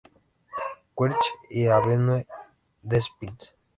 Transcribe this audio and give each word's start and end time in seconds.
Cuthbert 0.95 1.21
y 1.51 1.65
la 1.67 1.75
Avenue 1.75 2.25
des 2.81 3.07
Pins. 3.19 3.53